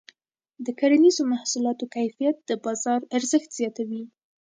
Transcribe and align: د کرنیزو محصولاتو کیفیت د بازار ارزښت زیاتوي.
د 0.65 0.67
کرنیزو 0.79 1.23
محصولاتو 1.33 1.85
کیفیت 1.95 2.37
د 2.49 2.51
بازار 2.65 2.99
ارزښت 3.17 3.49
زیاتوي. 3.59 4.03